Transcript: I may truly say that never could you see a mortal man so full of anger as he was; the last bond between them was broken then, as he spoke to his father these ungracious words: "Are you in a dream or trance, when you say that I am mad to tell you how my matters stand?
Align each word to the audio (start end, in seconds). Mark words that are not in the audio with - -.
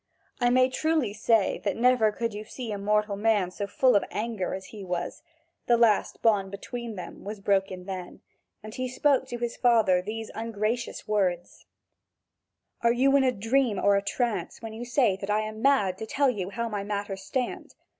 I 0.39 0.49
may 0.49 0.67
truly 0.67 1.13
say 1.13 1.59
that 1.63 1.75
never 1.77 2.11
could 2.11 2.33
you 2.33 2.43
see 2.43 2.71
a 2.71 2.79
mortal 2.79 3.15
man 3.15 3.51
so 3.51 3.67
full 3.67 3.95
of 3.95 4.03
anger 4.09 4.55
as 4.55 4.69
he 4.73 4.83
was; 4.83 5.21
the 5.67 5.77
last 5.77 6.23
bond 6.23 6.49
between 6.49 6.95
them 6.95 7.23
was 7.23 7.39
broken 7.39 7.85
then, 7.85 8.21
as 8.63 8.77
he 8.77 8.87
spoke 8.87 9.27
to 9.27 9.37
his 9.37 9.55
father 9.55 10.01
these 10.01 10.31
ungracious 10.33 11.07
words: 11.07 11.67
"Are 12.81 12.91
you 12.93 13.15
in 13.15 13.23
a 13.23 13.31
dream 13.31 13.77
or 13.77 14.01
trance, 14.01 14.59
when 14.59 14.73
you 14.73 14.85
say 14.85 15.17
that 15.17 15.29
I 15.29 15.41
am 15.41 15.61
mad 15.61 15.99
to 15.99 16.07
tell 16.07 16.31
you 16.31 16.49
how 16.49 16.67
my 16.67 16.83
matters 16.83 17.21
stand? 17.21 17.75